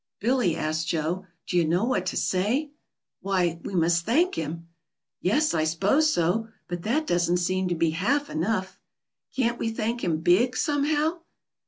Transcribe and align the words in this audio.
"Billy," 0.19 0.55
asked 0.55 0.87
Joe, 0.87 1.27
"do 1.45 1.55
you 1.57 1.63
know 1.67 1.83
what 1.83 2.07
to 2.07 2.17
say?" 2.17 2.71
"Why, 3.21 3.59
we 3.63 3.75
must 3.75 4.03
thank 4.03 4.33
him." 4.33 4.67
"Yes, 5.21 5.53
I 5.53 5.63
s'pose 5.63 6.11
so. 6.11 6.47
But 6.67 6.81
that 6.81 7.05
doesn't 7.05 7.37
seem 7.37 7.67
to 7.67 7.75
be 7.75 7.91
half 7.91 8.27
enough." 8.31 8.79
"Can't 9.35 9.59
we 9.59 9.69
thank 9.69 10.03
him 10.03 10.21
big, 10.21 10.57
somehow?" 10.57 11.19